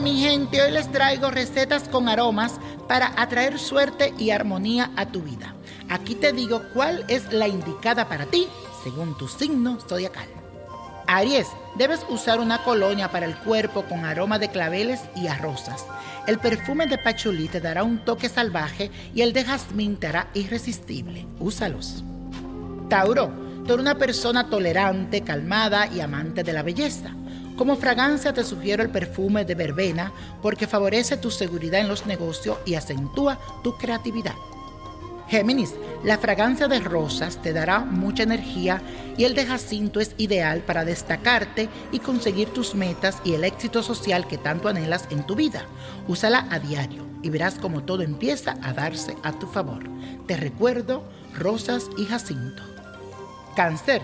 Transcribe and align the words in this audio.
mi 0.00 0.20
gente, 0.20 0.62
hoy 0.62 0.70
les 0.70 0.90
traigo 0.90 1.30
recetas 1.30 1.88
con 1.88 2.08
aromas 2.08 2.54
para 2.88 3.12
atraer 3.20 3.58
suerte 3.58 4.14
y 4.18 4.30
armonía 4.30 4.90
a 4.96 5.06
tu 5.06 5.20
vida. 5.20 5.54
Aquí 5.90 6.14
te 6.14 6.32
digo 6.32 6.62
cuál 6.72 7.04
es 7.08 7.30
la 7.32 7.46
indicada 7.46 8.08
para 8.08 8.26
ti 8.26 8.48
según 8.82 9.16
tu 9.18 9.28
signo 9.28 9.78
zodiacal. 9.80 10.26
Aries, 11.06 11.46
debes 11.76 12.00
usar 12.08 12.40
una 12.40 12.64
colonia 12.64 13.10
para 13.10 13.26
el 13.26 13.36
cuerpo 13.36 13.84
con 13.84 14.04
aroma 14.04 14.38
de 14.38 14.48
claveles 14.48 15.00
y 15.14 15.26
a 15.26 15.36
rosas. 15.36 15.84
El 16.26 16.38
perfume 16.38 16.86
de 16.86 16.98
pachulí 16.98 17.48
te 17.48 17.60
dará 17.60 17.84
un 17.84 18.04
toque 18.04 18.28
salvaje 18.28 18.90
y 19.14 19.20
el 19.20 19.32
de 19.32 19.44
jazmín 19.44 19.96
te 19.98 20.06
hará 20.06 20.28
irresistible. 20.34 21.26
Úsalos. 21.38 22.02
Tauro, 22.88 23.30
tú 23.66 23.74
eres 23.74 23.82
una 23.82 23.98
persona 23.98 24.48
tolerante, 24.48 25.20
calmada 25.20 25.86
y 25.86 26.00
amante 26.00 26.42
de 26.42 26.52
la 26.52 26.62
belleza. 26.62 27.10
Como 27.56 27.76
fragancia 27.76 28.32
te 28.32 28.44
sugiero 28.44 28.82
el 28.82 28.90
perfume 28.90 29.44
de 29.44 29.54
verbena 29.54 30.12
porque 30.40 30.66
favorece 30.66 31.16
tu 31.16 31.30
seguridad 31.30 31.80
en 31.80 31.88
los 31.88 32.06
negocios 32.06 32.58
y 32.64 32.74
acentúa 32.74 33.38
tu 33.62 33.76
creatividad. 33.76 34.34
Géminis, 35.28 35.74
la 36.04 36.18
fragancia 36.18 36.68
de 36.68 36.80
rosas 36.80 37.40
te 37.40 37.54
dará 37.54 37.80
mucha 37.80 38.22
energía 38.22 38.82
y 39.16 39.24
el 39.24 39.34
de 39.34 39.46
jacinto 39.46 40.00
es 40.00 40.14
ideal 40.18 40.60
para 40.60 40.84
destacarte 40.84 41.68
y 41.90 42.00
conseguir 42.00 42.50
tus 42.50 42.74
metas 42.74 43.18
y 43.24 43.34
el 43.34 43.44
éxito 43.44 43.82
social 43.82 44.26
que 44.26 44.36
tanto 44.36 44.68
anhelas 44.68 45.06
en 45.10 45.24
tu 45.24 45.34
vida. 45.34 45.64
Úsala 46.06 46.46
a 46.50 46.58
diario 46.58 47.06
y 47.22 47.30
verás 47.30 47.54
como 47.54 47.82
todo 47.84 48.02
empieza 48.02 48.56
a 48.62 48.72
darse 48.72 49.16
a 49.22 49.32
tu 49.32 49.46
favor. 49.46 49.84
Te 50.26 50.36
recuerdo, 50.36 51.04
rosas 51.34 51.86
y 51.96 52.04
jacinto. 52.04 52.62
Cáncer. 53.56 54.02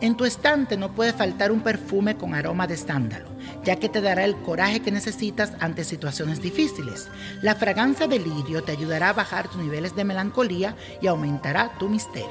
En 0.00 0.16
tu 0.16 0.24
estante 0.24 0.76
no 0.76 0.92
puede 0.92 1.12
faltar 1.12 1.50
un 1.50 1.60
perfume 1.60 2.16
con 2.16 2.32
aroma 2.32 2.68
de 2.68 2.76
sándalo, 2.76 3.26
ya 3.64 3.76
que 3.76 3.88
te 3.88 4.00
dará 4.00 4.24
el 4.24 4.36
coraje 4.36 4.78
que 4.78 4.92
necesitas 4.92 5.52
ante 5.58 5.82
situaciones 5.82 6.40
difíciles. 6.40 7.08
La 7.42 7.56
fragancia 7.56 8.06
de 8.06 8.20
lirio 8.20 8.62
te 8.62 8.70
ayudará 8.70 9.08
a 9.08 9.14
bajar 9.14 9.48
tus 9.48 9.60
niveles 9.60 9.96
de 9.96 10.04
melancolía 10.04 10.76
y 11.02 11.08
aumentará 11.08 11.72
tu 11.80 11.88
misterio. 11.88 12.28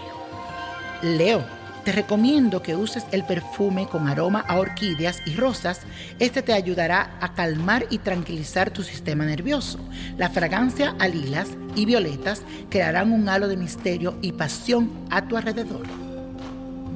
Leo, 1.01 1.43
te 1.83 1.91
recomiendo 1.91 2.61
que 2.61 2.77
uses 2.77 3.05
el 3.11 3.25
perfume 3.25 3.88
con 3.88 4.07
aroma 4.07 4.45
a 4.47 4.59
orquídeas 4.59 5.19
y 5.25 5.35
rosas. 5.35 5.81
Este 6.19 6.41
te 6.41 6.53
ayudará 6.53 7.17
a 7.19 7.33
calmar 7.33 7.85
y 7.89 7.97
tranquilizar 7.97 8.71
tu 8.71 8.81
sistema 8.81 9.25
nervioso. 9.25 9.79
La 10.17 10.29
fragancia 10.29 10.95
a 10.99 11.07
lilas 11.09 11.49
y 11.75 11.85
violetas 11.85 12.43
crearán 12.69 13.11
un 13.11 13.27
halo 13.27 13.49
de 13.49 13.57
misterio 13.57 14.17
y 14.21 14.31
pasión 14.31 14.89
a 15.09 15.27
tu 15.27 15.35
alrededor. 15.35 16.06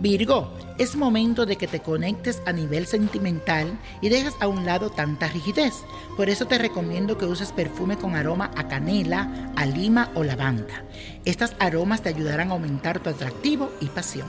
Virgo, 0.02 0.52
es 0.80 0.96
momento 0.96 1.46
de 1.46 1.58
que 1.58 1.68
te 1.68 1.80
conectes 1.80 2.42
a 2.48 2.52
nivel 2.52 2.88
sentimental 2.88 3.78
y 4.02 4.10
dejas 4.10 4.34
a 4.40 4.48
un 4.48 4.66
lado 4.66 4.90
tanta 4.90 5.28
rigidez. 5.28 5.84
Por 6.18 6.28
eso 6.28 6.48
te 6.48 6.58
recomiendo 6.58 7.20
que 7.20 7.26
uses 7.26 7.52
perfume 7.52 7.98
con 7.98 8.16
aroma 8.16 8.50
a 8.58 8.68
canela, 8.68 9.52
a 9.56 9.68
lima 9.68 10.10
o 10.16 10.24
lavanda. 10.24 10.84
Estas 11.24 11.56
aromas 11.60 12.02
te 12.02 12.10
ayudarán 12.10 12.50
a 12.50 12.54
aumentar 12.54 13.00
tu 13.00 13.12
atractivo 13.12 13.70
y 13.80 13.90
pasión. 13.90 14.28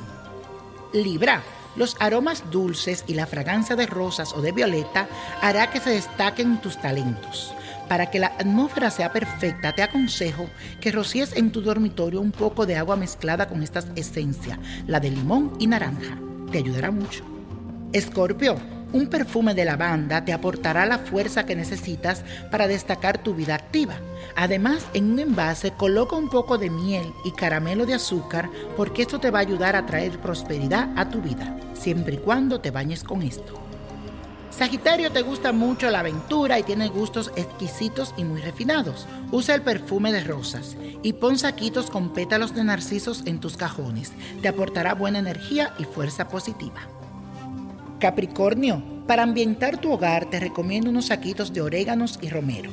Libra, 0.92 1.42
los 1.74 1.96
aromas 2.00 2.50
dulces 2.50 3.04
y 3.06 3.14
la 3.14 3.26
fragancia 3.26 3.74
de 3.74 3.86
rosas 3.86 4.34
o 4.34 4.42
de 4.42 4.52
violeta 4.52 5.08
hará 5.40 5.70
que 5.70 5.80
se 5.80 5.88
destaquen 5.88 6.60
tus 6.60 6.78
talentos. 6.82 7.54
Para 7.92 8.06
que 8.06 8.18
la 8.18 8.28
atmósfera 8.28 8.90
sea 8.90 9.12
perfecta, 9.12 9.74
te 9.74 9.82
aconsejo 9.82 10.48
que 10.80 10.92
rocíes 10.92 11.36
en 11.36 11.52
tu 11.52 11.60
dormitorio 11.60 12.22
un 12.22 12.32
poco 12.32 12.64
de 12.64 12.76
agua 12.76 12.96
mezclada 12.96 13.48
con 13.48 13.62
estas 13.62 13.88
esencias, 13.96 14.58
la 14.86 14.98
de 14.98 15.10
limón 15.10 15.52
y 15.58 15.66
naranja. 15.66 16.18
Te 16.50 16.56
ayudará 16.56 16.90
mucho. 16.90 17.22
Escorpio, 17.92 18.56
un 18.94 19.08
perfume 19.08 19.52
de 19.52 19.66
lavanda 19.66 20.24
te 20.24 20.32
aportará 20.32 20.86
la 20.86 21.00
fuerza 21.00 21.44
que 21.44 21.54
necesitas 21.54 22.24
para 22.50 22.66
destacar 22.66 23.22
tu 23.22 23.34
vida 23.34 23.56
activa. 23.56 23.96
Además, 24.36 24.86
en 24.94 25.12
un 25.12 25.18
envase 25.18 25.72
coloca 25.72 26.16
un 26.16 26.30
poco 26.30 26.56
de 26.56 26.70
miel 26.70 27.04
y 27.26 27.32
caramelo 27.32 27.84
de 27.84 27.92
azúcar 27.92 28.48
porque 28.74 29.02
esto 29.02 29.20
te 29.20 29.30
va 29.30 29.40
a 29.40 29.42
ayudar 29.42 29.76
a 29.76 29.84
traer 29.84 30.18
prosperidad 30.18 30.88
a 30.96 31.10
tu 31.10 31.20
vida, 31.20 31.58
siempre 31.74 32.14
y 32.14 32.18
cuando 32.20 32.58
te 32.58 32.70
bañes 32.70 33.04
con 33.04 33.20
esto. 33.20 33.71
Sagitario 34.62 35.10
te 35.10 35.22
gusta 35.22 35.50
mucho 35.50 35.90
la 35.90 35.98
aventura 35.98 36.56
y 36.56 36.62
tiene 36.62 36.86
gustos 36.86 37.32
exquisitos 37.34 38.14
y 38.16 38.22
muy 38.22 38.40
refinados. 38.40 39.08
Usa 39.32 39.56
el 39.56 39.62
perfume 39.62 40.12
de 40.12 40.22
rosas 40.22 40.76
y 41.02 41.14
pon 41.14 41.36
saquitos 41.36 41.90
con 41.90 42.12
pétalos 42.12 42.54
de 42.54 42.62
narcisos 42.62 43.24
en 43.26 43.40
tus 43.40 43.56
cajones. 43.56 44.12
Te 44.40 44.46
aportará 44.46 44.94
buena 44.94 45.18
energía 45.18 45.74
y 45.80 45.84
fuerza 45.84 46.28
positiva. 46.28 46.80
Capricornio, 47.98 48.80
para 49.08 49.24
ambientar 49.24 49.78
tu 49.78 49.90
hogar 49.90 50.30
te 50.30 50.38
recomiendo 50.38 50.90
unos 50.90 51.06
saquitos 51.06 51.52
de 51.52 51.60
oréganos 51.60 52.20
y 52.22 52.28
romero. 52.28 52.70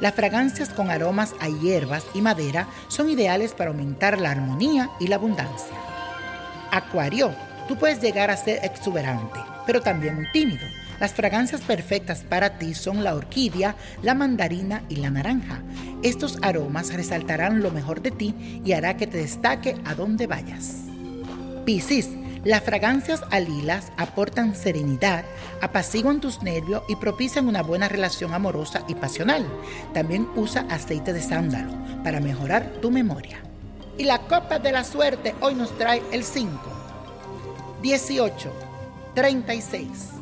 Las 0.00 0.14
fragancias 0.14 0.68
con 0.68 0.92
aromas 0.92 1.34
a 1.40 1.48
hierbas 1.48 2.04
y 2.14 2.20
madera 2.20 2.68
son 2.86 3.10
ideales 3.10 3.52
para 3.52 3.70
aumentar 3.70 4.20
la 4.20 4.30
armonía 4.30 4.90
y 5.00 5.08
la 5.08 5.16
abundancia. 5.16 5.74
Acuario, 6.70 7.34
tú 7.66 7.76
puedes 7.76 8.00
llegar 8.00 8.30
a 8.30 8.36
ser 8.36 8.64
exuberante, 8.64 9.40
pero 9.66 9.80
también 9.80 10.14
muy 10.14 10.30
tímido. 10.30 10.68
Las 11.02 11.14
fragancias 11.14 11.62
perfectas 11.62 12.20
para 12.20 12.58
ti 12.58 12.74
son 12.74 13.02
la 13.02 13.16
orquídea, 13.16 13.74
la 14.04 14.14
mandarina 14.14 14.84
y 14.88 14.94
la 14.94 15.10
naranja. 15.10 15.60
Estos 16.04 16.38
aromas 16.42 16.94
resaltarán 16.94 17.60
lo 17.60 17.72
mejor 17.72 18.02
de 18.02 18.12
ti 18.12 18.62
y 18.64 18.70
hará 18.70 18.96
que 18.96 19.08
te 19.08 19.18
destaque 19.18 19.74
a 19.84 19.96
donde 19.96 20.28
vayas. 20.28 20.84
Piscis, 21.64 22.08
las 22.44 22.62
fragancias 22.62 23.24
a 23.32 23.40
lilas 23.40 23.90
aportan 23.96 24.54
serenidad, 24.54 25.24
apaciguan 25.60 26.20
tus 26.20 26.40
nervios 26.40 26.84
y 26.88 26.94
propician 26.94 27.48
una 27.48 27.64
buena 27.64 27.88
relación 27.88 28.32
amorosa 28.32 28.84
y 28.86 28.94
pasional. 28.94 29.44
También 29.92 30.28
usa 30.36 30.68
aceite 30.70 31.12
de 31.12 31.20
sándalo 31.20 31.72
para 32.04 32.20
mejorar 32.20 32.74
tu 32.80 32.92
memoria. 32.92 33.40
Y 33.98 34.04
la 34.04 34.20
copa 34.28 34.60
de 34.60 34.70
la 34.70 34.84
suerte 34.84 35.34
hoy 35.40 35.56
nos 35.56 35.76
trae 35.76 36.00
el 36.12 36.22
5, 36.22 36.52
18, 37.82 38.52
36. 39.16 40.21